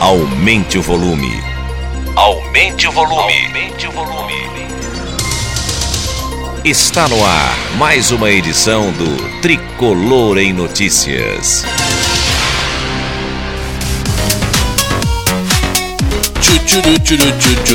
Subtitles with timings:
[0.00, 1.42] Aumente o volume.
[2.14, 3.46] Aumente o volume.
[3.46, 4.34] Aumente o volume.
[6.62, 11.64] Está no ar mais uma edição do Tricolor em Notícias.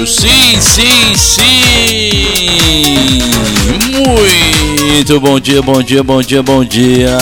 [0.06, 3.22] Sim, sim, sim!
[4.86, 7.18] Muito bom dia, bom dia, bom dia, bom dia.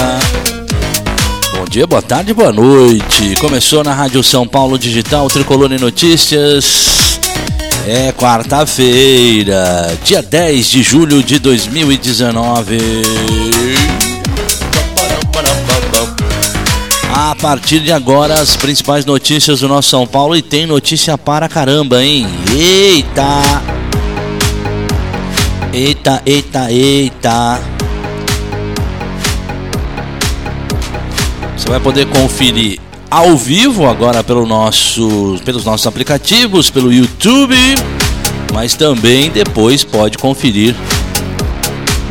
[1.79, 3.35] Dia, boa tarde, boa noite.
[3.39, 7.17] Começou na Rádio São Paulo Digital, Tricolor Notícias.
[7.87, 12.77] É quarta-feira, dia 10 de julho de 2019.
[17.15, 21.47] A partir de agora, as principais notícias do nosso São Paulo e tem notícia para
[21.47, 22.27] caramba, hein?
[22.57, 23.41] Eita!
[25.71, 27.78] Eita, eita, eita!
[31.59, 32.79] Você vai poder conferir
[33.11, 37.53] ao vivo agora pelo nosso, pelos nossos aplicativos, pelo YouTube,
[38.53, 40.73] mas também depois pode conferir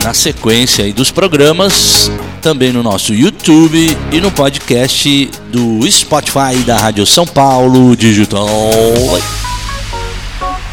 [0.04, 2.10] na sequência dos programas,
[2.42, 8.46] também no nosso YouTube e no podcast do Spotify da Rádio São Paulo Digital.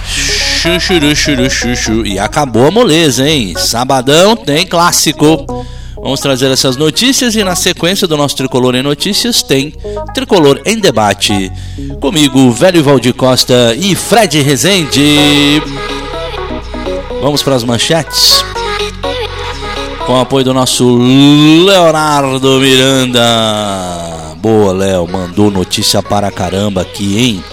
[0.06, 2.06] Chuchuru, churu, chuchu.
[2.06, 3.54] E acabou a moleza, hein?
[3.58, 5.66] Sabadão tem clássico.
[6.06, 9.74] Vamos trazer essas notícias e na sequência do nosso Tricolor em Notícias tem
[10.14, 11.52] Tricolor em Debate.
[12.00, 15.64] Comigo, Velho Valdir Costa e Fred Rezende.
[17.24, 18.46] Vamos para as manchetes
[20.06, 20.96] com o apoio do nosso
[21.66, 23.24] Leonardo Miranda.
[24.38, 27.44] Boa, Léo, mandou notícia para caramba aqui, hein?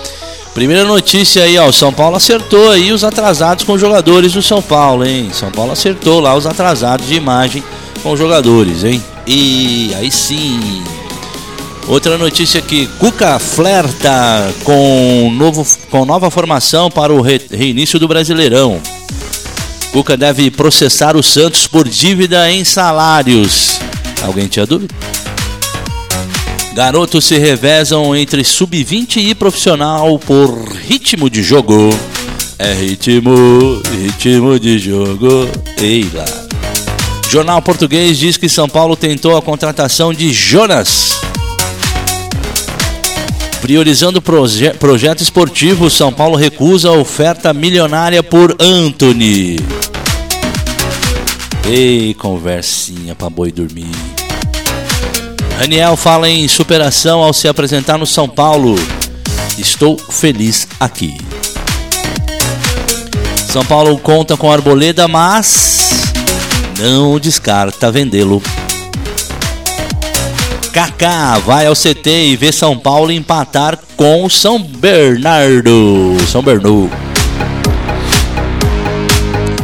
[0.52, 4.42] Primeira notícia aí, ó, o São Paulo acertou aí os atrasados com os jogadores do
[4.42, 5.30] São Paulo, hein?
[5.32, 7.64] São Paulo acertou lá os atrasados de imagem
[8.02, 9.02] com os jogadores, hein?
[9.26, 10.82] E aí sim.
[11.86, 18.08] Outra notícia aqui, Cuca flerta com novo com nova formação para o re, reinício do
[18.08, 18.80] Brasileirão.
[19.92, 23.80] Cuca deve processar o Santos por dívida em salários.
[24.22, 24.94] Alguém tinha dúvida?
[26.74, 31.90] Garotos se revezam entre sub-20 e profissional por ritmo de jogo.
[32.58, 35.48] É ritmo, ritmo de jogo.
[35.76, 36.41] Ei lá.
[37.32, 41.18] Jornal Português diz que São Paulo tentou a contratação de Jonas.
[43.62, 49.56] Priorizando proje projeto esportivo, São Paulo recusa a oferta milionária por Anthony.
[51.64, 53.88] Ei, conversinha pra boi dormir.
[55.58, 58.74] Daniel fala em superação ao se apresentar no São Paulo.
[59.56, 61.16] Estou feliz aqui.
[63.50, 66.01] São Paulo conta com Arboleda, mas
[66.82, 68.42] não descarta vendê-lo.
[70.72, 76.16] Kaká vai ao CT e vê São Paulo empatar com São Bernardo.
[76.26, 76.90] São Bernardo.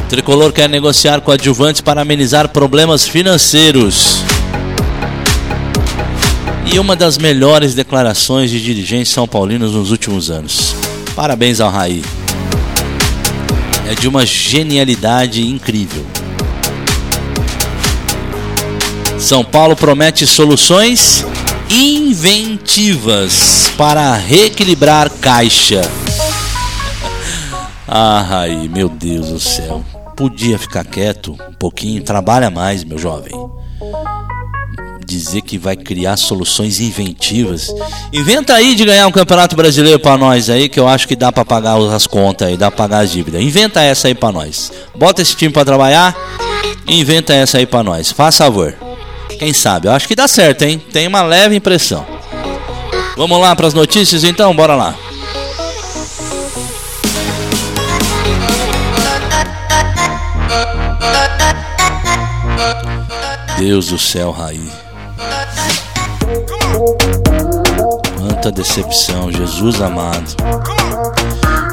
[0.08, 4.22] Tricolor quer negociar com adjuvantes para amenizar problemas financeiros.
[6.72, 10.76] E uma das melhores declarações de dirigentes são paulinos nos últimos anos.
[11.16, 12.04] Parabéns ao Raí.
[13.90, 16.06] É de uma genialidade incrível.
[19.28, 21.22] São Paulo promete soluções
[21.70, 25.82] inventivas para reequilibrar caixa.
[27.90, 29.82] Ah, Raí, meu Deus do céu.
[30.14, 33.32] Podia ficar quieto um pouquinho, trabalha mais, meu jovem.
[35.06, 37.74] Dizer que vai criar soluções inventivas.
[38.12, 41.32] Inventa aí de ganhar um campeonato brasileiro para nós aí, que eu acho que dá
[41.32, 43.42] para pagar as contas aí, dá para pagar as dívidas.
[43.42, 44.70] Inventa essa aí para nós.
[44.94, 46.14] Bota esse time para trabalhar.
[46.86, 48.12] Inventa essa aí para nós.
[48.12, 48.87] Faz favor.
[49.38, 49.86] Quem sabe?
[49.86, 50.82] Eu acho que dá certo, hein?
[50.92, 52.04] Tem uma leve impressão.
[53.16, 54.94] Vamos lá para as notícias então, bora lá.
[63.58, 64.70] Deus do céu, Raí.
[68.16, 70.36] Quanta decepção, Jesus amado.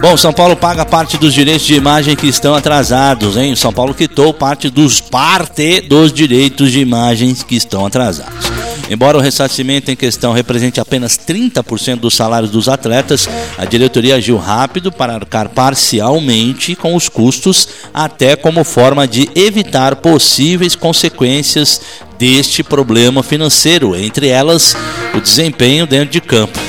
[0.05, 3.55] Bom, São Paulo paga parte dos direitos de imagem que estão atrasados, hein?
[3.55, 8.45] São Paulo quitou parte dos parte dos direitos de imagens que estão atrasados.
[8.87, 14.37] Embora o ressarcimento em questão represente apenas 30% dos salários dos atletas, a diretoria agiu
[14.37, 21.81] rápido para arcar parcialmente com os custos, até como forma de evitar possíveis consequências
[22.19, 24.77] deste problema financeiro, entre elas
[25.15, 26.64] o desempenho dentro de campo.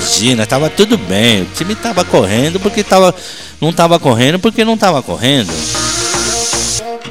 [0.00, 3.14] Imagina, estava tudo bem, o time estava correndo porque tava,
[3.60, 5.52] não estava correndo porque não estava correndo.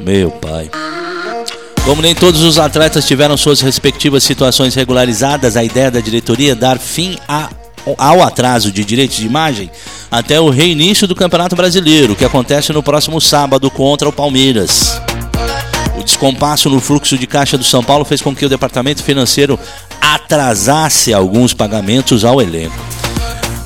[0.02, 0.68] Meu pai.
[1.84, 6.54] Como nem todos os atletas tiveram suas respectivas situações regularizadas, a ideia da diretoria é
[6.56, 7.48] dar fim a
[7.96, 9.70] ao atraso de direitos de imagem
[10.10, 15.00] até o reinício do Campeonato Brasileiro, que acontece no próximo sábado contra o Palmeiras.
[16.00, 19.60] O descompasso no fluxo de caixa do São Paulo fez com que o departamento financeiro
[20.00, 22.74] atrasasse alguns pagamentos ao elenco.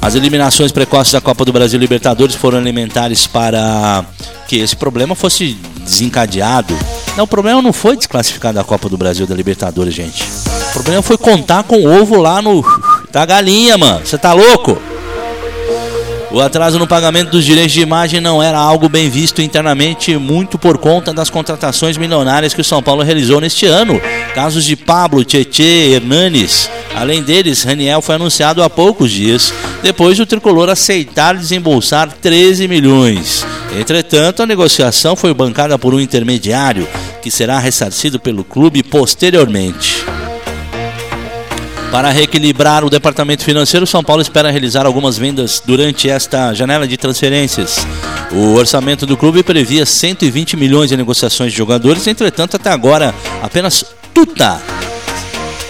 [0.02, 4.04] As eliminações precoces da Copa do Brasil Libertadores foram elementares para
[4.48, 6.76] que esse problema fosse desencadeado.
[7.16, 10.24] Não, o problema não foi desclassificar da Copa do Brasil da Libertadores, gente.
[10.70, 12.64] O problema foi contar com o ovo lá no
[13.12, 14.04] da galinha, mano.
[14.04, 14.76] Você tá louco?
[16.34, 20.58] O atraso no pagamento dos direitos de imagem não era algo bem visto internamente, muito
[20.58, 24.02] por conta das contratações milionárias que o São Paulo realizou neste ano.
[24.34, 26.68] Casos de Pablo, Tietê, Hernanes.
[26.92, 33.46] Além deles, Raniel foi anunciado há poucos dias, depois do tricolor aceitar desembolsar 13 milhões.
[33.78, 36.88] Entretanto, a negociação foi bancada por um intermediário,
[37.22, 39.93] que será ressarcido pelo clube posteriormente.
[41.94, 46.96] Para reequilibrar o departamento financeiro, São Paulo espera realizar algumas vendas durante esta janela de
[46.96, 47.86] transferências.
[48.32, 53.84] O orçamento do clube previa 120 milhões de negociações de jogadores, entretanto, até agora apenas
[54.12, 54.60] Tuta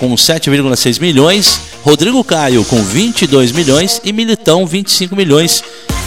[0.01, 5.63] com 7,6 milhões, Rodrigo Caio com 22 milhões e Militão 25 milhões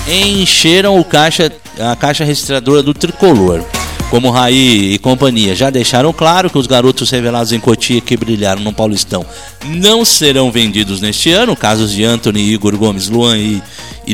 [0.07, 3.63] encheram o caixa, a caixa registradora do tricolor
[4.09, 8.61] como Raí e companhia já deixaram claro que os garotos revelados em Cotia que brilharam
[8.61, 9.25] no Paulistão
[9.65, 13.61] não serão vendidos neste ano, casos de Anthony, Igor Gomes, Luan e,
[14.05, 14.13] e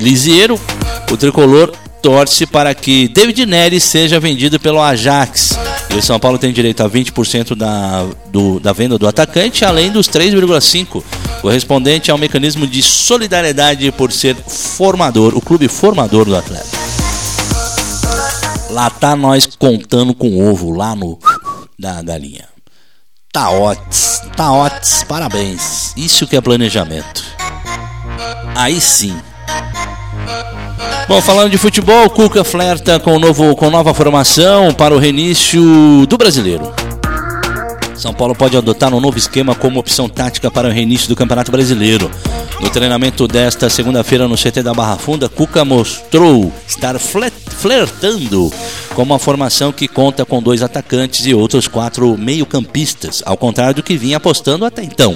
[1.11, 5.57] o tricolor torce para que David Neres seja vendido pelo Ajax.
[5.89, 9.89] E o São Paulo tem direito a 20% da, do, da venda do atacante, além
[9.89, 11.01] dos 3,5%
[11.41, 16.82] correspondente ao mecanismo de solidariedade por ser formador, o clube formador do atleta.
[18.73, 21.19] Lá tá nós contando com ovo lá no
[21.77, 22.45] da galinha.
[23.31, 24.49] Tá ótimo, tá
[25.07, 25.93] parabéns.
[25.95, 27.23] Isso que é planejamento.
[28.55, 29.15] Aí sim.
[31.07, 36.17] Bom, falando de futebol, Cuca flerta com, novo, com nova formação para o reinício do
[36.17, 36.73] brasileiro.
[37.95, 41.51] São Paulo pode adotar um novo esquema como opção tática para o reinício do Campeonato
[41.51, 42.09] Brasileiro.
[42.59, 48.51] No treinamento desta segunda-feira no CT da Barra Funda, Cuca mostrou estar flertando
[48.95, 53.83] com uma formação que conta com dois atacantes e outros quatro meio-campistas, ao contrário do
[53.83, 55.15] que vinha apostando até então.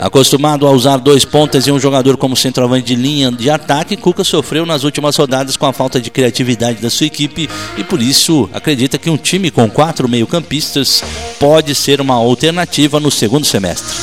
[0.00, 4.22] Acostumado a usar dois pontas e um jogador como centroavante de linha de ataque, Cuca
[4.22, 8.48] sofreu nas últimas rodadas com a falta de criatividade da sua equipe e por isso
[8.52, 11.02] acredita que um time com quatro meio-campistas
[11.40, 13.96] pode ser uma alternativa no segundo semestre.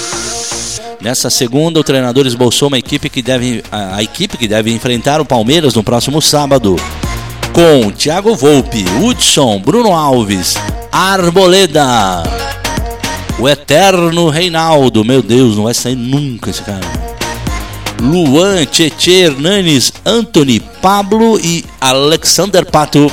[1.00, 5.20] Nessa segunda, o treinador esboçou uma equipe que deve, a, a equipe que deve enfrentar
[5.20, 6.78] o Palmeiras no próximo sábado.
[7.52, 10.56] Com Thiago Volpe, Hudson, Bruno Alves,
[10.92, 12.24] Arboleda,
[13.44, 16.80] o eterno Reinaldo, meu Deus, não vai sair nunca esse cara.
[18.02, 23.12] Luan, Tietê, Hernanes, Anthony, Pablo e Alexander Pato.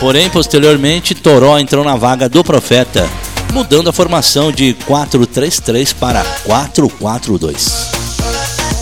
[0.00, 3.08] Porém, posteriormente, Toró entrou na vaga do Profeta,
[3.52, 7.89] mudando a formação de 4-3-3 para 4-4-2.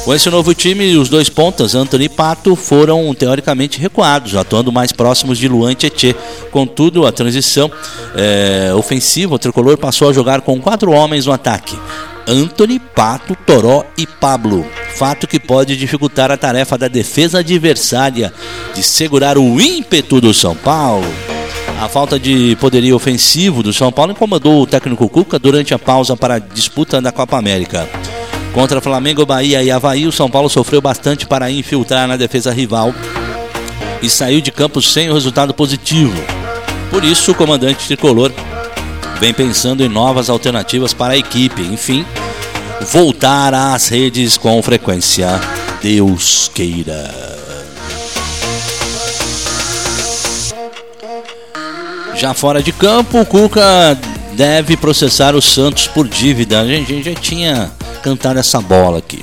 [0.09, 4.91] Com esse novo time, os dois pontas, Anthony e Pato, foram teoricamente recuados, atuando mais
[4.91, 6.17] próximos de Luan e Tietê.
[6.51, 7.71] Contudo, a transição
[8.17, 11.79] é, ofensiva, o tricolor passou a jogar com quatro homens no ataque.
[12.27, 14.67] Anthony, Pato, Toró e Pablo.
[14.95, 18.33] Fato que pode dificultar a tarefa da defesa adversária
[18.75, 21.05] de segurar o ímpeto do São Paulo.
[21.83, 26.17] A falta de poderio ofensivo do São Paulo incomodou o técnico Cuca durante a pausa
[26.17, 27.87] para a disputa da Copa América.
[28.53, 32.95] Contra Flamengo, Bahia e Havaí, o São Paulo sofreu bastante para infiltrar na defesa rival
[34.03, 36.15] e saiu de campo sem o resultado positivo.
[36.91, 38.33] Por isso, o comandante tricolor
[39.21, 41.63] vem pensando em novas alternativas para a equipe.
[41.63, 42.05] Enfim,
[42.91, 45.29] voltar às redes com frequência.
[45.83, 47.29] Deus queira.
[52.15, 53.97] Já fora de campo, o Cuca
[54.33, 56.61] deve processar o Santos por dívida.
[56.61, 57.71] A gente já tinha
[58.09, 59.21] cantar essa bola aqui.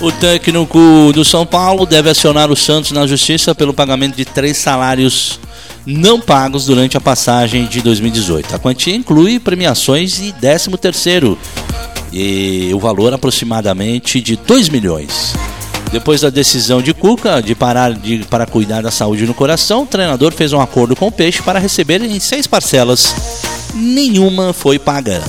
[0.00, 4.58] O técnico do São Paulo deve acionar o Santos na justiça pelo pagamento de três
[4.58, 5.40] salários
[5.86, 8.54] não pagos durante a passagem de 2018.
[8.54, 11.38] A quantia inclui premiações e 13 terceiro
[12.12, 15.34] e o valor aproximadamente de 2 milhões.
[15.90, 19.86] Depois da decisão de Cuca de parar de, para cuidar da saúde no coração, o
[19.86, 23.14] treinador fez um acordo com o Peixe para receber em seis parcelas.
[23.74, 25.22] Nenhuma foi paga.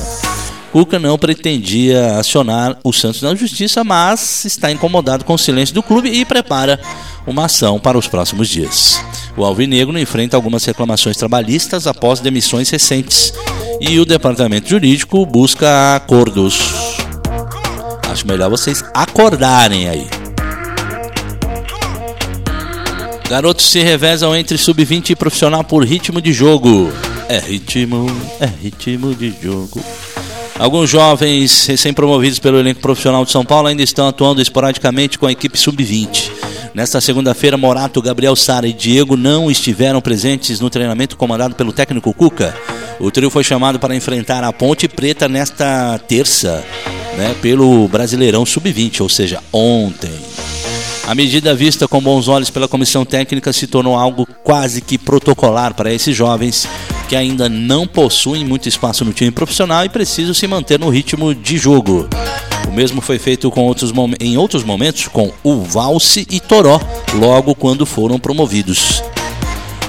[0.71, 5.81] Cuca não pretendia acionar o Santos na justiça, mas está incomodado com o silêncio do
[5.81, 6.79] clube e prepara
[7.25, 9.03] uma ação para os próximos dias.
[9.35, 13.33] O Alvinegro enfrenta algumas reclamações trabalhistas após demissões recentes
[13.81, 16.59] e o departamento jurídico busca acordos.
[18.11, 20.07] Acho melhor vocês acordarem aí.
[23.27, 26.91] Garotos se revezam entre sub-20 e profissional por ritmo de jogo.
[27.27, 28.07] É ritmo,
[28.39, 29.83] é ritmo de jogo.
[30.59, 35.31] Alguns jovens recém-promovidos pelo elenco profissional de São Paulo ainda estão atuando esporadicamente com a
[35.31, 36.29] equipe sub-20.
[36.73, 42.13] Nesta segunda-feira, Morato, Gabriel Sara e Diego não estiveram presentes no treinamento comandado pelo técnico
[42.13, 42.53] Cuca.
[42.99, 46.61] O trio foi chamado para enfrentar a Ponte Preta nesta terça,
[47.17, 50.11] né, pelo Brasileirão Sub-20, ou seja, ontem.
[51.07, 55.73] A medida vista com bons olhos pela comissão técnica se tornou algo quase que protocolar
[55.73, 56.67] para esses jovens
[57.09, 61.33] que ainda não possuem muito espaço no time profissional e precisam se manter no ritmo
[61.33, 62.07] de jogo.
[62.67, 66.79] O mesmo foi feito com outros em outros momentos com o Valse e Toró,
[67.15, 69.03] logo quando foram promovidos.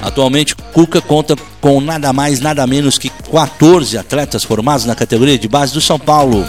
[0.01, 5.47] Atualmente, Cuca conta com nada mais, nada menos que 14 atletas formados na categoria de
[5.47, 6.43] base do São Paulo.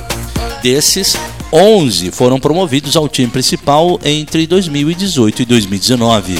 [0.62, 1.18] Desses,
[1.52, 6.38] 11 foram promovidos ao time principal entre 2018 e 2019.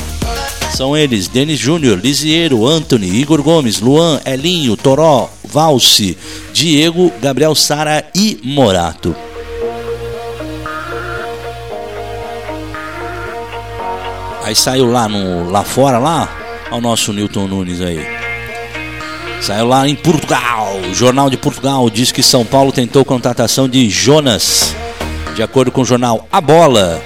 [0.73, 6.17] São eles Denis Júnior, Lisiero, Anthony, Igor Gomes, Luan, Elinho, Toró, Valse,
[6.53, 9.15] Diego, Gabriel Sara e Morato.
[14.43, 16.29] Aí saiu lá no lá fora lá,
[16.73, 18.01] o nosso Newton Nunes aí.
[19.43, 20.79] Saiu lá em Portugal.
[20.91, 24.75] O Jornal de Portugal diz que São Paulo tentou contratação de Jonas.
[25.35, 27.03] De acordo com o jornal A Bola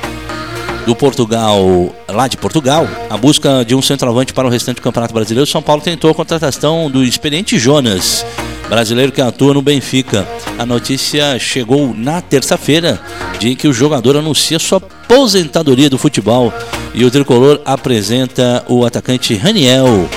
[0.87, 5.13] do Portugal, lá de Portugal, a busca de um centroavante para o restante do Campeonato
[5.13, 8.25] Brasileiro, São Paulo tentou a contratação do experiente Jonas
[8.69, 10.27] brasileiro que atua no Benfica.
[10.59, 13.01] A notícia chegou na terça-feira,
[13.41, 16.53] em que o jogador anuncia sua aposentadoria do futebol
[16.95, 20.09] e o tricolor apresenta o atacante Raniel,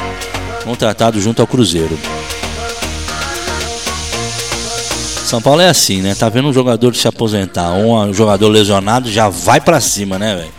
[0.63, 1.97] contratado junto ao Cruzeiro.
[5.25, 6.15] São Paulo é assim, né?
[6.15, 10.58] Tá vendo um jogador se aposentar, um jogador lesionado, já vai para cima, né, velho?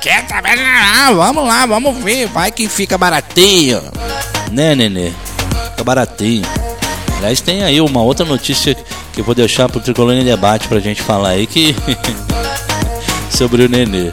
[0.00, 3.82] Quer também, ah, vamos lá, vamos ver, vai que fica baratinho.
[4.52, 5.12] Né, nenê?
[5.70, 6.46] Fica baratinho.
[7.16, 8.76] Aliás, tem aí uma outra notícia
[9.12, 11.74] que eu vou deixar pro Tricolor em Debate pra gente falar aí que.
[13.30, 14.10] sobre o Nenê.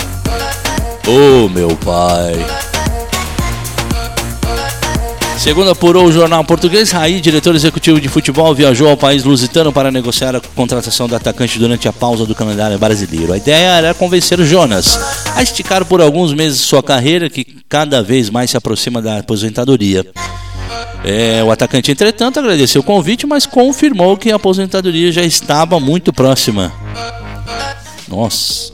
[1.08, 2.61] Ô oh, meu pai.
[5.42, 9.90] Segundo apurou o jornal português, Raí, diretor executivo de futebol, viajou ao país lusitano para
[9.90, 13.34] negociar a contratação do atacante durante a pausa do calendário brasileiro.
[13.34, 15.00] A ideia era convencer o Jonas
[15.36, 20.06] a esticar por alguns meses sua carreira, que cada vez mais se aproxima da aposentadoria.
[21.04, 26.14] É, o atacante, entretanto, agradeceu o convite, mas confirmou que a aposentadoria já estava muito
[26.14, 26.72] próxima.
[28.08, 28.74] Nossa.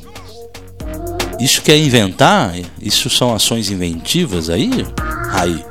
[1.40, 2.56] Isso quer inventar?
[2.82, 4.70] Isso são ações inventivas aí?
[5.30, 5.64] Raí.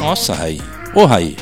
[0.00, 0.60] Nossa, Raí.
[0.94, 1.36] Ô, Raí.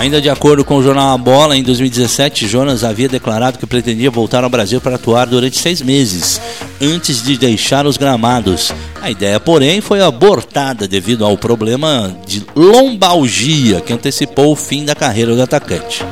[0.00, 4.10] Ainda de acordo com o jornal A Bola, em 2017, Jonas havia declarado que pretendia
[4.10, 6.40] voltar ao Brasil para atuar durante seis meses,
[6.80, 8.72] antes de deixar os gramados.
[9.00, 14.94] A ideia, porém, foi abortada devido ao problema de lombalgia que antecipou o fim da
[14.94, 16.04] carreira do atacante.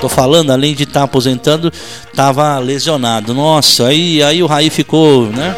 [0.00, 1.72] Tô falando, além de estar tá aposentando,
[2.06, 3.34] estava lesionado.
[3.34, 5.56] Nossa, aí, aí o Raí ficou, né?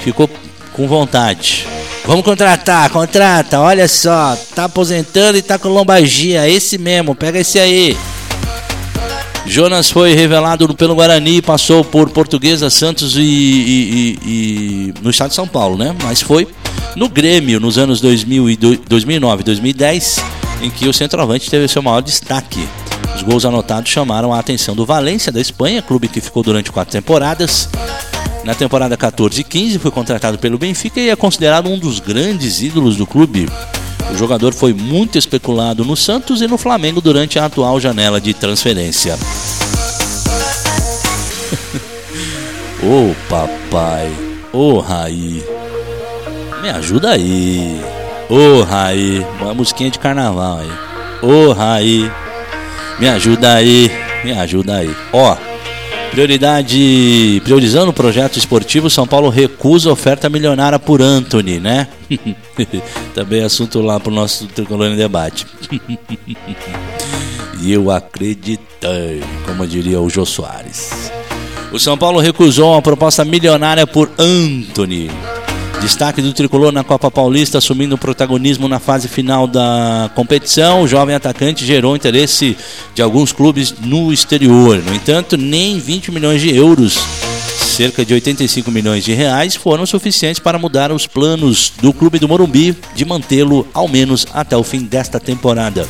[0.00, 0.28] Ficou
[0.72, 1.77] com vontade.
[2.08, 7.58] Vamos contratar, contrata, olha só, tá aposentando e tá com lombalgia, esse mesmo, pega esse
[7.58, 7.94] aí.
[9.44, 15.34] Jonas foi revelado pelo Guarani, passou por Portuguesa, Santos e, e, e, no estado de
[15.34, 15.94] São Paulo, né?
[16.02, 16.48] Mas foi
[16.96, 20.24] no Grêmio nos anos 2000 e 2009 2010
[20.62, 22.66] em que o centroavante teve seu maior destaque.
[23.14, 26.90] Os gols anotados chamaram a atenção do Valência da Espanha, clube que ficou durante quatro
[26.90, 27.68] temporadas.
[28.48, 32.62] Na temporada 14 e 15 foi contratado pelo Benfica e é considerado um dos grandes
[32.62, 33.46] ídolos do clube.
[34.10, 38.32] O jogador foi muito especulado no Santos e no Flamengo durante a atual janela de
[38.32, 39.18] transferência.
[42.82, 44.10] Ô oh, papai,
[44.50, 45.44] ô oh, Raí,
[46.62, 47.78] me ajuda aí.
[48.30, 50.70] Ô oh, Raí, uma musiquinha de carnaval aí.
[51.20, 52.10] Ô oh, Raí,
[52.98, 53.92] me ajuda aí,
[54.24, 54.96] me ajuda aí.
[55.12, 55.36] Ó,
[56.10, 61.88] Prioridade, priorizando o projeto esportivo, São Paulo recusa oferta milionária por Anthony, né?
[63.14, 65.46] Também assunto lá para o nosso Tricolor em Debate.
[67.60, 71.12] e eu acreditei, como diria o Jô Soares.
[71.70, 75.10] O São Paulo recusou uma proposta milionária por Anthony.
[75.80, 80.82] Destaque do tricolor na Copa Paulista, assumindo o protagonismo na fase final da competição.
[80.82, 82.56] O jovem atacante gerou interesse
[82.94, 84.82] de alguns clubes no exterior.
[84.84, 86.98] No entanto, nem 20 milhões de euros,
[87.78, 92.28] cerca de 85 milhões de reais, foram suficientes para mudar os planos do clube do
[92.28, 95.86] Morumbi de mantê-lo ao menos até o fim desta temporada.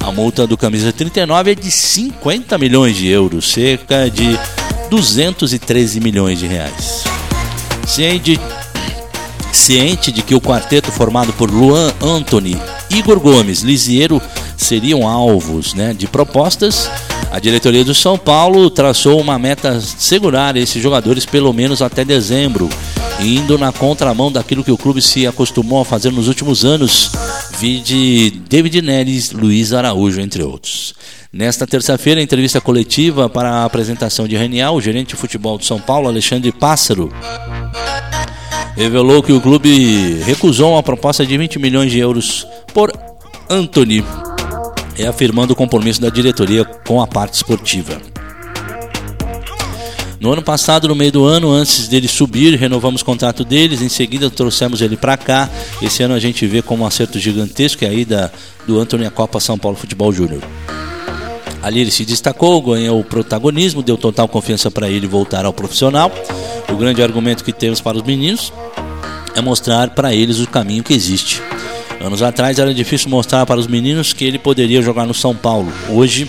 [0.00, 4.38] A multa do camisa 39 é de 50 milhões de euros, cerca de
[4.88, 7.04] 213 milhões de reais.
[7.86, 8.38] Ciente,
[9.52, 12.56] ciente de que o quarteto formado por Luan Anthony,
[12.90, 14.20] Igor Gomes, Lisiero
[14.56, 16.90] seriam alvos né, de propostas,
[17.30, 22.68] a diretoria do São Paulo traçou uma meta segurar esses jogadores pelo menos até dezembro,
[23.20, 27.12] indo na contramão daquilo que o clube se acostumou a fazer nos últimos anos,
[27.58, 30.94] vide David Neres, Luiz Araújo, entre outros.
[31.30, 35.78] Nesta terça-feira, entrevista coletiva para a apresentação de Renial, o gerente de futebol do São
[35.78, 37.12] Paulo, Alexandre Pássaro,
[38.78, 42.92] revelou que o clube recusou uma proposta de 20 milhões de euros por
[43.50, 44.04] Anthony,
[44.94, 48.00] reafirmando o compromisso da diretoria com a parte esportiva.
[50.20, 53.88] No ano passado, no meio do ano, antes dele subir, renovamos o contrato deles, em
[53.88, 55.50] seguida trouxemos ele para cá.
[55.82, 58.32] Esse ano a gente vê como um acerto gigantesco é a ida
[58.64, 60.42] do Antônio à Copa São Paulo Futebol Júnior.
[61.62, 66.12] Ali ele se destacou, ganhou o protagonismo, deu total confiança para ele voltar ao profissional.
[66.72, 68.52] O grande argumento que temos para os meninos
[69.34, 71.42] é mostrar para eles o caminho que existe.
[72.00, 75.72] Anos atrás era difícil mostrar para os meninos que ele poderia jogar no São Paulo.
[75.90, 76.28] Hoje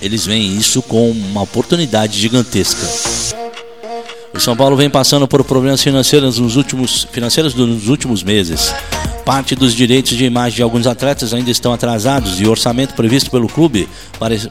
[0.00, 2.86] eles veem isso como uma oportunidade gigantesca.
[4.32, 8.72] O São Paulo vem passando por problemas financeiros nos últimos, financeiros nos últimos meses.
[9.28, 13.30] Parte dos direitos de imagem de alguns atletas ainda estão atrasados e o orçamento previsto
[13.30, 13.86] pelo clube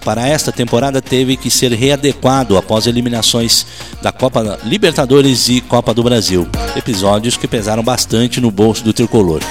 [0.06, 3.66] para, esta temporada teve que ser readequado após eliminações
[4.04, 6.48] da Copa Libertadores e Copa do Brasil.
[6.76, 9.42] Episódios que pesaram bastante no bolso do tricolor.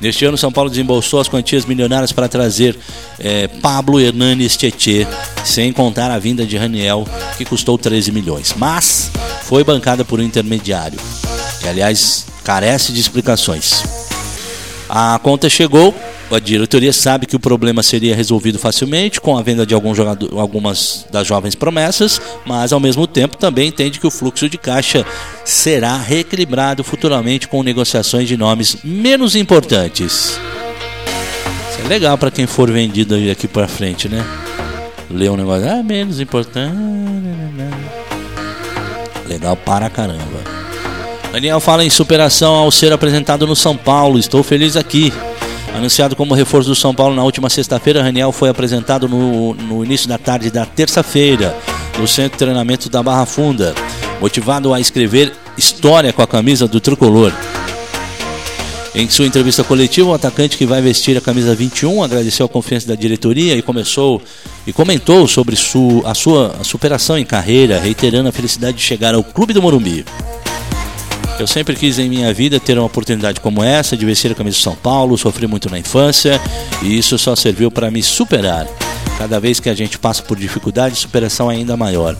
[0.00, 2.78] Neste ano, São Paulo desembolsou as quantias milionárias para trazer
[3.18, 5.04] é, Pablo Hernanes Tietê,
[5.44, 7.04] sem contar a vinda de Raniel,
[7.36, 8.54] que custou 13 milhões.
[8.56, 9.10] Mas
[9.42, 11.00] foi bancada por um intermediário,
[11.60, 13.95] que aliás carece de explicações.
[14.88, 15.94] A conta chegou,
[16.30, 21.06] a diretoria sabe que o problema seria resolvido facilmente com a venda de jogador, algumas
[21.10, 25.04] das jovens promessas, mas ao mesmo tempo também entende que o fluxo de caixa
[25.44, 30.38] será reequilibrado futuramente com negociações de nomes menos importantes.
[31.70, 34.24] Isso é legal para quem for vendido aqui para frente, né?
[35.10, 36.76] Ler um negócio, ah, menos importante.
[39.28, 40.55] Legal para caramba.
[41.36, 44.18] Daniel fala em superação ao ser apresentado no São Paulo.
[44.18, 45.12] Estou feliz aqui.
[45.74, 50.08] Anunciado como reforço do São Paulo na última sexta-feira, Raniel foi apresentado no, no início
[50.08, 51.54] da tarde da terça-feira
[51.98, 53.74] no Centro de Treinamento da Barra Funda,
[54.18, 57.30] motivado a escrever história com a camisa do tricolor.
[58.94, 62.88] Em sua entrevista coletiva, o atacante que vai vestir a camisa 21 agradeceu a confiança
[62.88, 64.22] da diretoria e começou
[64.66, 69.14] e comentou sobre su, a sua a superação em carreira, reiterando a felicidade de chegar
[69.14, 70.02] ao Clube do Morumbi.
[71.38, 74.56] Eu sempre quis em minha vida ter uma oportunidade como essa de vestir a camisa
[74.56, 76.40] de São Paulo, sofri muito na infância
[76.82, 78.66] e isso só serviu para me superar.
[79.18, 82.16] Cada vez que a gente passa por dificuldade, superação é ainda maior.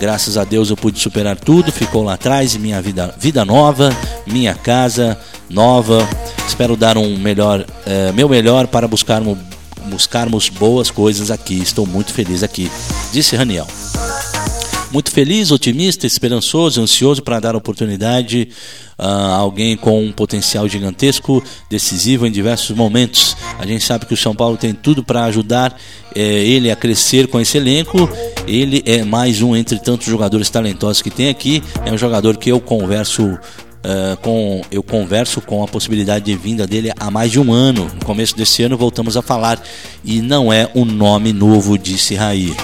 [0.00, 4.54] Graças a Deus eu pude superar tudo, ficou lá atrás, minha vida, vida nova, minha
[4.54, 5.16] casa
[5.48, 6.06] nova.
[6.48, 9.38] Espero dar um melhor, é, meu melhor para buscarmos,
[9.86, 11.60] buscarmos boas coisas aqui.
[11.60, 12.70] Estou muito feliz aqui,
[13.12, 13.66] disse Raniel
[14.90, 18.48] muito feliz, otimista, esperançoso, ansioso para dar oportunidade
[18.98, 23.36] a alguém com um potencial gigantesco, decisivo em diversos momentos.
[23.58, 25.74] A gente sabe que o São Paulo tem tudo para ajudar
[26.14, 28.08] é, ele a crescer com esse elenco.
[28.46, 31.62] Ele é mais um entre tantos jogadores talentosos que tem aqui.
[31.86, 33.38] É um jogador que eu converso
[33.82, 37.90] Uh, com, eu converso com a possibilidade de vinda dele há mais de um ano.
[37.94, 39.58] No começo desse ano voltamos a falar
[40.04, 42.54] e não é um nome novo, disse Raí.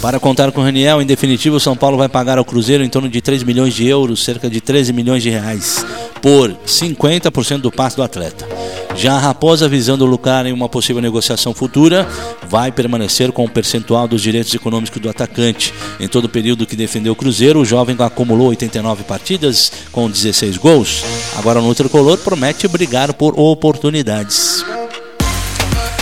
[0.00, 2.88] Para contar com o Raniel, em definitivo, o São Paulo vai pagar ao Cruzeiro em
[2.88, 5.84] torno de 3 milhões de euros, cerca de 13 milhões de reais,
[6.22, 8.46] por 50% do passe do atleta.
[8.94, 12.08] Já a Raposa, visando lucrar em uma possível negociação futura,
[12.48, 15.74] vai permanecer com o percentual dos direitos econômicos do atacante.
[15.98, 20.56] Em todo o período que defendeu o Cruzeiro, o jovem acumulou 89 partidas com 16
[20.58, 21.04] gols.
[21.36, 24.64] Agora no tricolor promete brigar por oportunidades.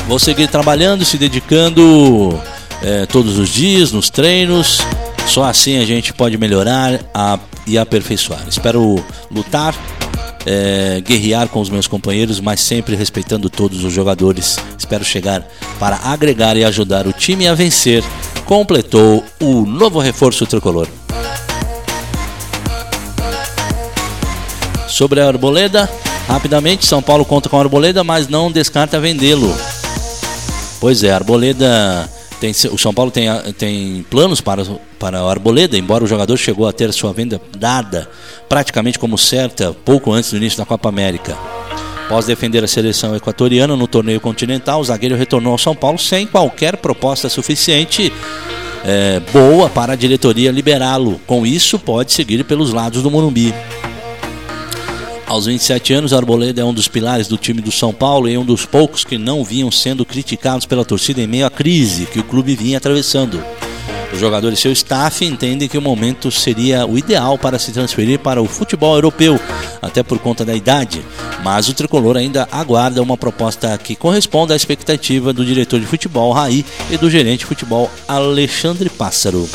[0.07, 2.39] Vou seguir trabalhando, se dedicando
[2.83, 4.79] é, todos os dias nos treinos.
[5.27, 8.45] Só assim a gente pode melhorar a, e aperfeiçoar.
[8.49, 9.75] Espero lutar,
[10.47, 14.57] é, guerrear com os meus companheiros, mas sempre respeitando todos os jogadores.
[14.79, 15.47] Espero chegar
[15.81, 18.05] para agregar e ajudar o time a vencer.
[18.45, 20.87] Completou o novo reforço tricolor.
[24.87, 25.91] Sobre a Arboleda,
[26.29, 29.55] rapidamente, São Paulo conta com a Arboleda, mas não descarta vendê-lo.
[30.81, 32.09] Pois é, Arboleda
[32.40, 34.64] tem, o São Paulo tem, tem planos para,
[34.99, 38.09] para o Arboleda, embora o jogador chegou a ter sua venda dada
[38.49, 41.37] praticamente como certa pouco antes do início da Copa América.
[42.07, 46.25] Após defender a seleção equatoriana no torneio continental, o zagueiro retornou ao São Paulo sem
[46.27, 48.12] qualquer proposta suficiente
[48.85, 51.20] é, boa para a diretoria liberá-lo.
[51.27, 53.53] Com isso, pode seguir pelos lados do Morumbi.
[55.27, 58.45] Aos 27 anos, Arboleda é um dos pilares do time do São Paulo e um
[58.45, 62.25] dos poucos que não vinham sendo criticados pela torcida em meio à crise que o
[62.25, 63.43] clube vinha atravessando.
[64.12, 68.21] Os jogadores e seu staff entendem que o momento seria o ideal para se transferir
[68.21, 69.39] para o futebol europeu,
[69.83, 71.05] até por conta da idade,
[71.43, 76.33] mas o tricolor ainda aguarda uma proposta que corresponda à expectativa do diretor de futebol
[76.33, 79.49] Raí e do gerente de futebol Alexandre Pássaro.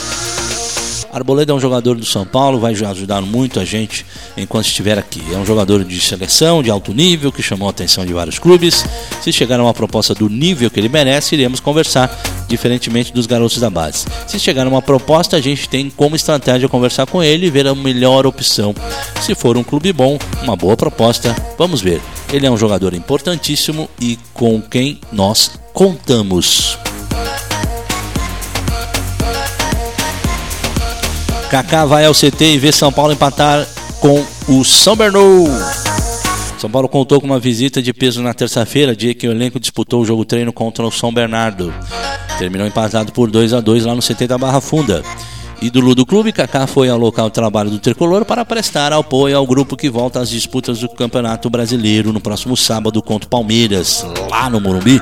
[1.12, 4.06] Arboleda é um jogador do São Paulo, vai ajudar muito a gente
[4.38, 5.22] enquanto estiver aqui.
[5.34, 8.86] É um jogador de seleção, de alto nível, que chamou a atenção de vários clubes.
[9.22, 12.10] Se chegar a uma proposta do nível que ele merece, iremos conversar,
[12.48, 14.06] diferentemente dos garotos da base.
[14.26, 17.68] Se chegar a uma proposta, a gente tem como estratégia conversar com ele e ver
[17.68, 18.74] a melhor opção.
[19.22, 22.02] Se for um clube bom, uma boa proposta, vamos ver.
[22.32, 26.78] Ele é um jogador importantíssimo e com quem nós contamos.
[31.52, 33.68] Kaká vai ao CT e vê São Paulo empatar
[34.00, 35.50] com o São Bernardo.
[36.58, 40.02] São Paulo contou com uma visita de peso na terça-feira, dia que o elenco disputou
[40.02, 41.74] o jogo treino contra o São Bernardo.
[42.40, 45.04] Terminou empatado por 2 a 2 lá no CT da Barra Funda.
[45.62, 49.46] Ídolo do clube, Kaká foi ao local de trabalho do tricolor para prestar apoio ao
[49.46, 54.50] grupo que volta às disputas do Campeonato Brasileiro no próximo sábado contra o Palmeiras, lá
[54.50, 55.02] no Morumbi.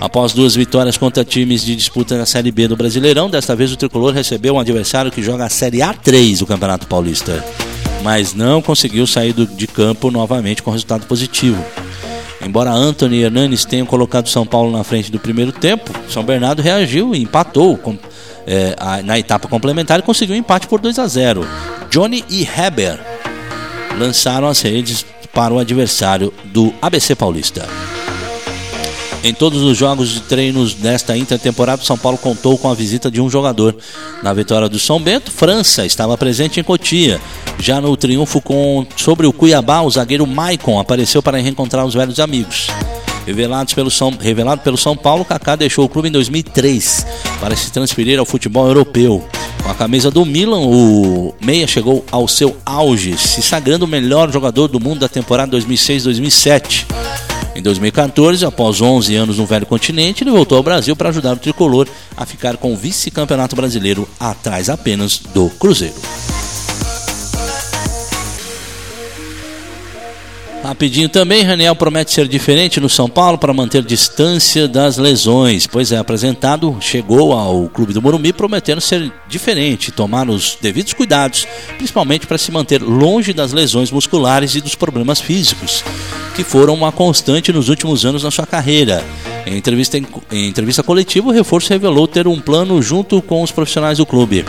[0.00, 3.76] Após duas vitórias contra times de disputa na Série B do Brasileirão, desta vez o
[3.76, 7.42] tricolor recebeu um adversário que joga a Série A3 do Campeonato Paulista,
[8.02, 11.64] mas não conseguiu sair de campo novamente com resultado positivo.
[12.44, 16.60] Embora Anthony e Hernanes tenham colocado São Paulo na frente do primeiro tempo, São Bernardo
[16.60, 17.98] reagiu e empatou com,
[18.46, 21.46] é, a, na etapa complementar e conseguiu um empate por 2 a 0.
[21.90, 23.00] Johnny e Heber
[23.98, 27.66] lançaram as redes para o adversário do ABC Paulista.
[29.26, 33.20] Em todos os jogos de treinos desta intertemporada, São Paulo contou com a visita de
[33.20, 33.76] um jogador.
[34.22, 37.20] Na vitória do São Bento, França estava presente em Cotia.
[37.58, 42.20] Já no triunfo com, sobre o Cuiabá, o zagueiro Maicon apareceu para reencontrar os velhos
[42.20, 42.68] amigos.
[43.26, 47.04] Revelados pelo São, revelado pelo São Paulo, Kaká deixou o clube em 2003
[47.40, 49.26] para se transferir ao futebol europeu.
[49.60, 54.32] Com a camisa do Milan, o Meia chegou ao seu auge, se sagrando o melhor
[54.32, 56.86] jogador do mundo da temporada 2006-2007.
[57.56, 61.38] Em 2014, após 11 anos no velho continente, ele voltou ao Brasil para ajudar o
[61.38, 65.94] tricolor a ficar com o vice-campeonato brasileiro atrás apenas do Cruzeiro.
[70.66, 75.64] Rapidinho também, Raniel promete ser diferente no São Paulo para manter distância das lesões.
[75.64, 81.46] Pois é, apresentado, chegou ao clube do Morumbi prometendo ser diferente, tomar os devidos cuidados,
[81.76, 85.84] principalmente para se manter longe das lesões musculares e dos problemas físicos,
[86.34, 89.04] que foram uma constante nos últimos anos na sua carreira.
[89.46, 93.52] Em entrevista, em, em entrevista coletiva, o reforço revelou ter um plano junto com os
[93.52, 94.44] profissionais do clube.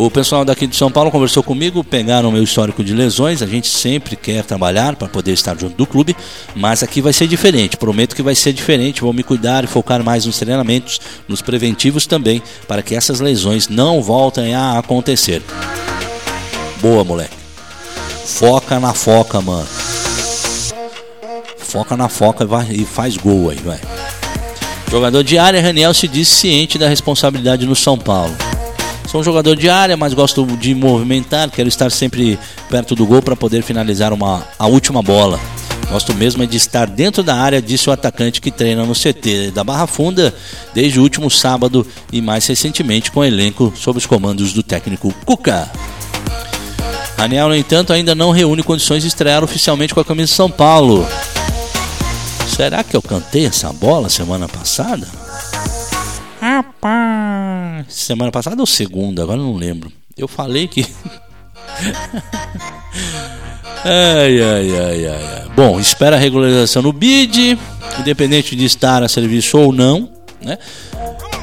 [0.00, 3.42] O pessoal daqui de São Paulo conversou comigo, pegaram o meu histórico de lesões.
[3.42, 6.16] A gente sempre quer trabalhar para poder estar junto do clube,
[6.54, 7.76] mas aqui vai ser diferente.
[7.76, 9.00] Prometo que vai ser diferente.
[9.00, 13.66] Vou me cuidar e focar mais nos treinamentos, nos preventivos também, para que essas lesões
[13.66, 15.42] não voltem a acontecer.
[16.80, 17.34] Boa, moleque.
[18.24, 19.66] Foca na foca, mano.
[21.58, 23.80] Foca na foca e, vai, e faz gol aí, vai.
[24.88, 28.36] Jogador de área, Raniel se diz ciente da responsabilidade no São Paulo.
[29.08, 33.22] Sou um jogador de área, mas gosto de movimentar, quero estar sempre perto do gol
[33.22, 35.40] para poder finalizar uma, a última bola.
[35.90, 39.52] Gosto mesmo é de estar dentro da área, disse o atacante que treina no CT
[39.54, 40.34] da Barra Funda
[40.74, 45.10] desde o último sábado e mais recentemente com o elenco sob os comandos do técnico
[45.24, 45.70] Cuca.
[47.16, 50.50] Daniel, no entanto, ainda não reúne condições de estrear oficialmente com a camisa de São
[50.50, 51.08] Paulo.
[52.54, 55.08] Será que eu cantei essa bola semana passada?
[56.40, 59.92] Rapaz, semana passada ou segunda, agora não lembro.
[60.16, 60.84] Eu falei que.
[63.84, 67.58] ai, ai, ai, ai, Bom, espera a regularização no BID,
[68.00, 70.10] independente de estar a serviço ou não,
[70.42, 70.58] né?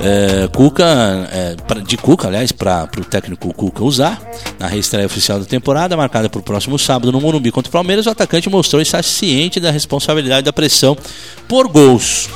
[0.02, 0.84] É, Cuca,
[1.32, 4.22] é, de Cuca, aliás, para o técnico Cuca usar
[4.60, 8.06] na reestreia oficial da temporada, marcada para o próximo sábado no Morumbi contra o Palmeiras,
[8.06, 10.98] o atacante mostrou estar ciente da responsabilidade da pressão
[11.48, 12.30] por gols.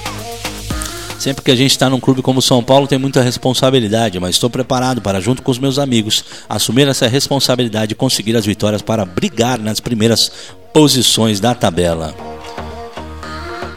[1.19, 4.49] Sempre que a gente está num clube como São Paulo, tem muita responsabilidade, mas estou
[4.49, 9.03] preparado para, junto com os meus amigos, assumir essa responsabilidade e conseguir as vitórias para
[9.03, 10.31] brigar nas primeiras
[10.73, 12.15] posições da tabela.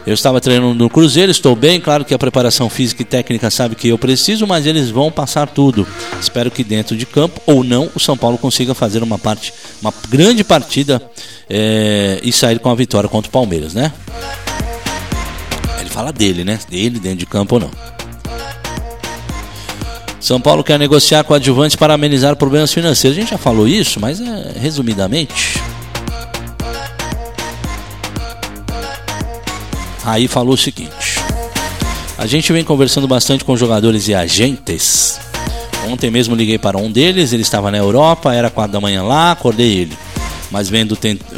[0.07, 3.75] Eu estava treinando no Cruzeiro, estou bem, claro que a preparação física e técnica sabe
[3.75, 5.85] que eu preciso, mas eles vão passar tudo.
[6.21, 9.93] Espero que dentro de campo ou não, o São Paulo consiga fazer uma parte, uma
[10.09, 11.01] grande partida
[11.49, 13.91] é, e sair com a vitória contra o Palmeiras, né?
[15.93, 16.57] Fala dele, né?
[16.67, 17.71] Dele dentro de campo ou não.
[20.19, 23.15] São Paulo quer negociar com adjuvantes para amenizar problemas financeiros.
[23.15, 25.61] A gente já falou isso, mas é, resumidamente.
[30.03, 31.19] Aí falou o seguinte:
[32.17, 35.19] A gente vem conversando bastante com jogadores e agentes.
[35.87, 39.31] Ontem mesmo liguei para um deles, ele estava na Europa, era quatro da manhã lá,
[39.31, 39.97] acordei ele.
[40.49, 40.71] Mas,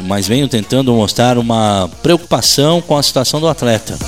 [0.04, 3.98] mas venho tentando mostrar uma preocupação com a situação do atleta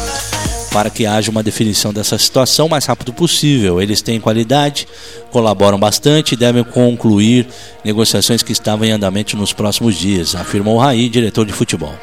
[0.70, 3.81] para que haja uma definição dessa situação o mais rápido possível.
[3.81, 4.87] Eles têm qualidade,
[5.31, 7.46] colaboram bastante e devem concluir
[7.85, 11.94] negociações que estavam em andamento nos próximos dias, afirmou Raí, diretor de futebol.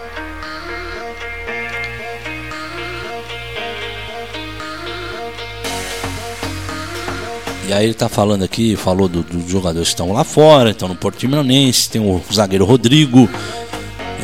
[7.67, 10.87] E aí ele está falando aqui, falou dos do jogadores que estão lá fora, estão
[10.87, 13.27] no Porto Timonense, tem o zagueiro Rodrigo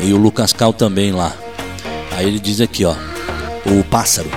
[0.00, 1.34] e o Lucas Cal também lá.
[2.12, 2.94] Aí ele diz aqui, ó,
[3.66, 4.28] o pássaro.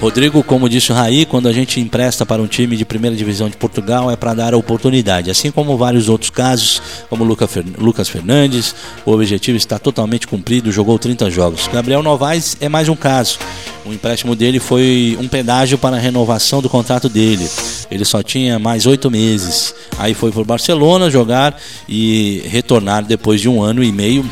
[0.00, 3.48] Rodrigo, como disse o Raí, quando a gente empresta para um time de primeira divisão
[3.48, 8.74] de Portugal é para dar a oportunidade, assim como vários outros casos, como Lucas Fernandes,
[9.06, 11.70] o objetivo está totalmente cumprido, jogou 30 jogos.
[11.72, 13.38] Gabriel Novaes é mais um caso.
[13.86, 17.48] O empréstimo dele foi um pedágio para a renovação do contrato dele.
[17.90, 19.74] Ele só tinha mais oito meses.
[19.98, 21.58] Aí foi para o Barcelona jogar
[21.88, 24.22] e retornar depois de um ano e meio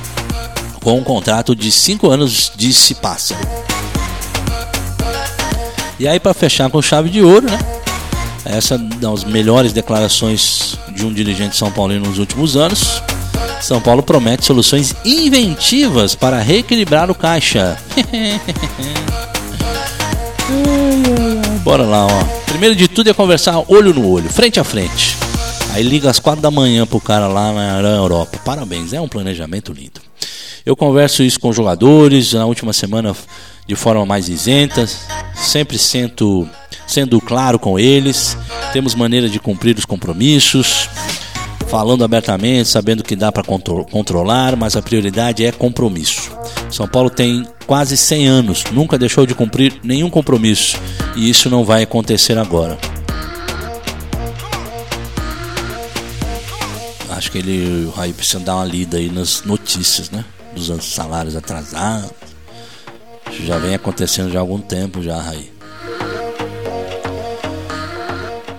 [0.82, 3.40] com um contrato de cinco anos, disse Pássaro.
[6.02, 7.56] E aí, para fechar com chave de ouro, né?
[8.44, 13.00] Essa das melhores declarações de um dirigente São Paulino nos últimos anos.
[13.60, 17.78] São Paulo promete soluções inventivas para reequilibrar o caixa.
[21.62, 22.24] Bora lá, ó.
[22.46, 25.16] Primeiro de tudo é conversar olho no olho, frente a frente.
[25.72, 28.40] Aí liga às quatro da manhã pro cara lá na Europa.
[28.44, 30.00] Parabéns, é um planejamento lindo.
[30.66, 33.14] Eu converso isso com jogadores, na última semana
[33.66, 34.86] de forma mais isenta,
[35.34, 36.48] sempre sendo,
[36.86, 38.36] sendo claro com eles.
[38.72, 40.88] Temos maneira de cumprir os compromissos,
[41.68, 46.32] falando abertamente, sabendo que dá para contro controlar, mas a prioridade é compromisso.
[46.70, 50.76] São Paulo tem quase 100 anos, nunca deixou de cumprir nenhum compromisso
[51.14, 52.78] e isso não vai acontecer agora.
[57.10, 60.24] Acho que ele aí precisa dar uma lida aí nas notícias, né?
[60.56, 62.31] Dos salários atrasados
[63.32, 65.50] isso já vem acontecendo já há algum tempo já, Raí.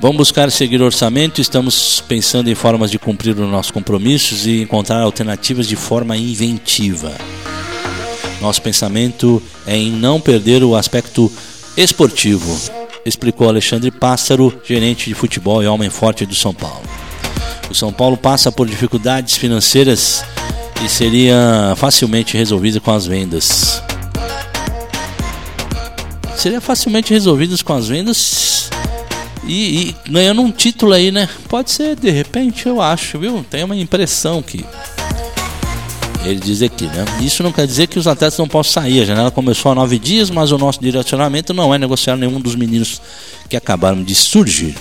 [0.01, 4.61] Vamos buscar seguir o orçamento, estamos pensando em formas de cumprir os nossos compromissos e
[4.61, 7.13] encontrar alternativas de forma inventiva.
[8.41, 11.31] Nosso pensamento é em não perder o aspecto
[11.77, 12.59] esportivo,
[13.05, 16.83] explicou Alexandre Pássaro, gerente de futebol e homem forte do São Paulo.
[17.69, 20.25] O São Paulo passa por dificuldades financeiras
[20.83, 23.81] e seria facilmente resolvida com as vendas
[26.43, 28.69] seria facilmente resolvidas com as vendas
[29.47, 31.29] e, e, ganhando um título aí, né?
[31.47, 33.45] Pode ser, de repente, eu acho, viu?
[33.49, 34.65] Tem uma impressão que.
[36.25, 37.05] Ele diz aqui, né?
[37.21, 39.01] Isso não quer dizer que os atletas não possam sair.
[39.01, 42.55] A janela começou há nove dias, mas o nosso direcionamento não é negociar nenhum dos
[42.55, 43.01] meninos
[43.47, 44.75] que acabaram de surgir.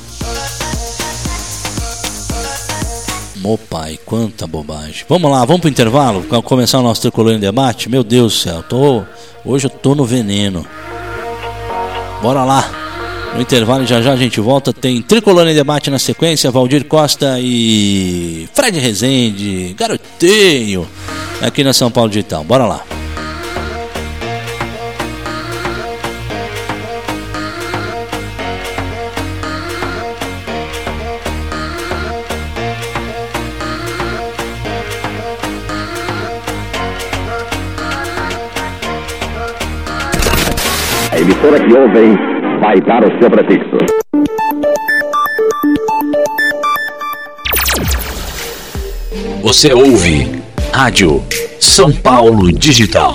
[3.36, 5.04] Meu pai, quanta bobagem.
[5.08, 6.24] Vamos lá, vamos pro intervalo?
[6.42, 7.88] Começar o nosso tricolor em debate?
[7.88, 9.02] Meu Deus do céu, tô,
[9.44, 10.66] hoje eu tô no veneno.
[12.22, 12.70] Bora lá.
[13.34, 14.72] No intervalo, já já a gente volta.
[14.72, 16.50] Tem Tricolor em debate na sequência.
[16.50, 20.86] Valdir Costa e Fred Rezende, garotinho,
[21.40, 22.44] aqui na São Paulo Digital.
[22.44, 22.91] Bora lá.
[41.22, 42.18] Emissora que ouvem
[42.60, 43.76] vai dar o seu prefixo.
[49.42, 51.22] Você ouve Rádio
[51.60, 53.14] São Paulo Digital.